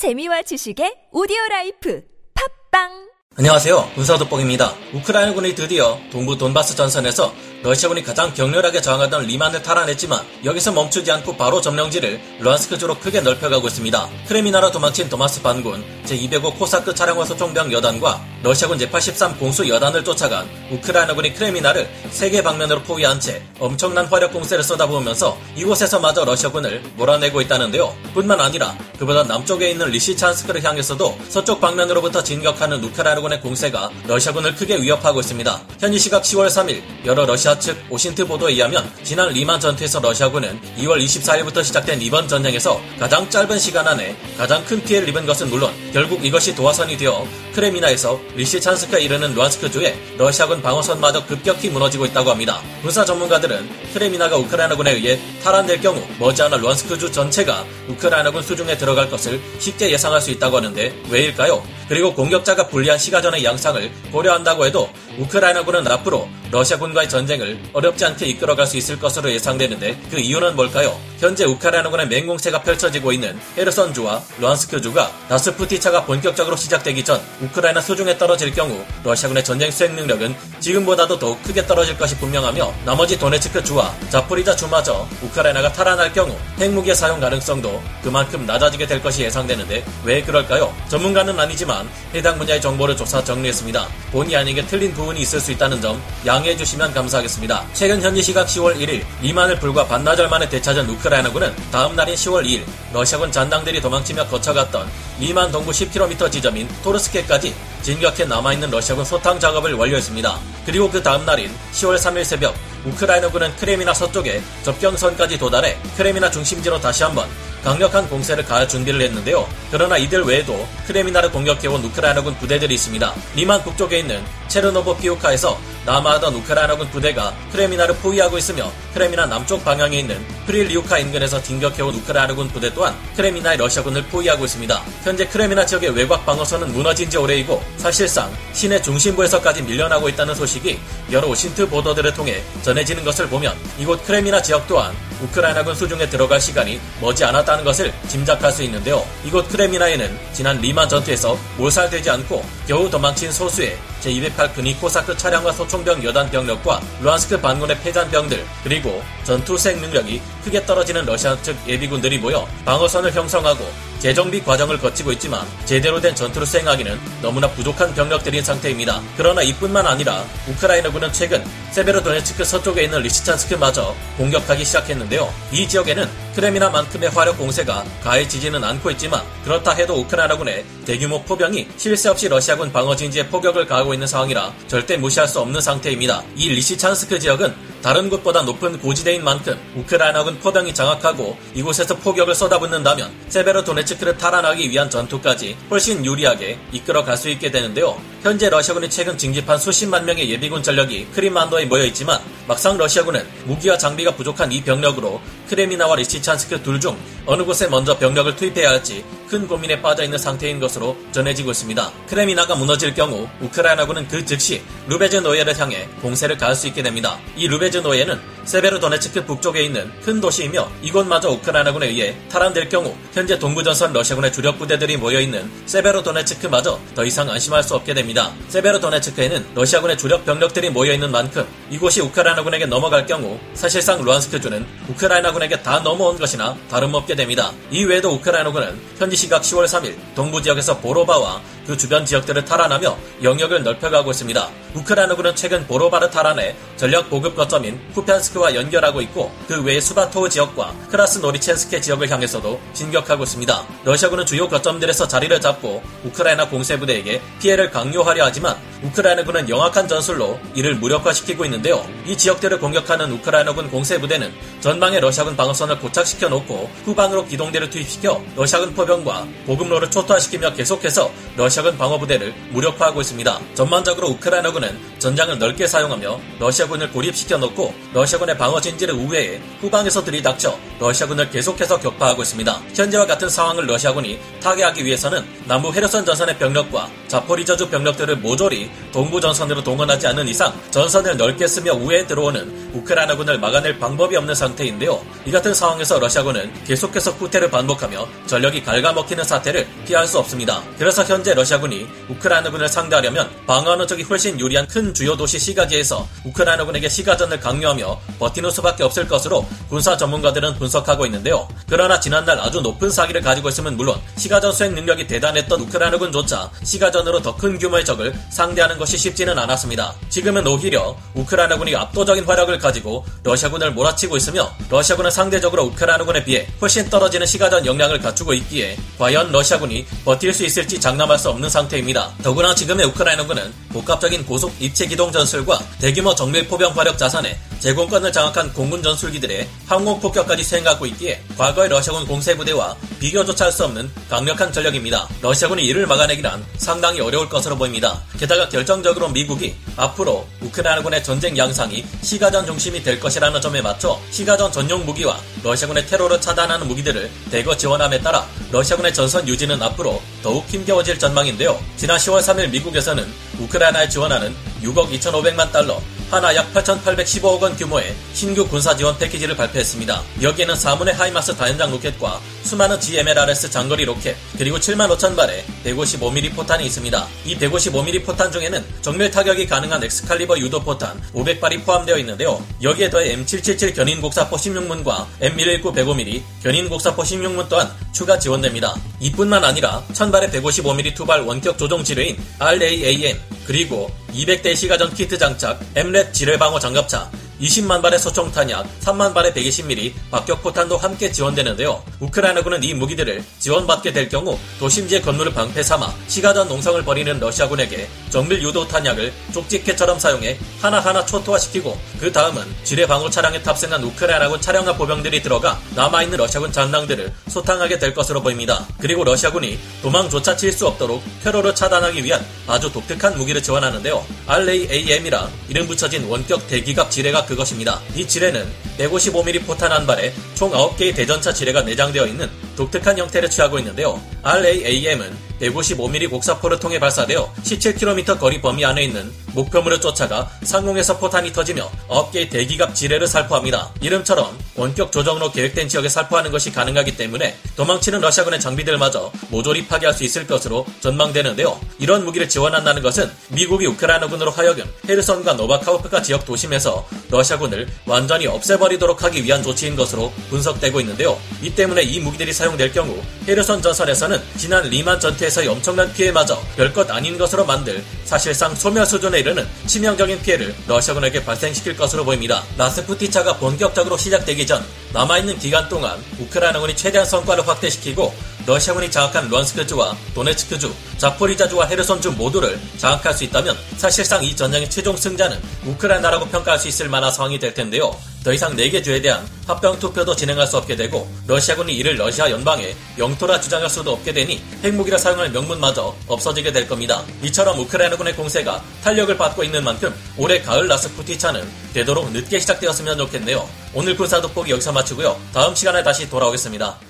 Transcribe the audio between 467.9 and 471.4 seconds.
사실상 소멸 수준에 이르는 치명적인 피해를 러시아군에게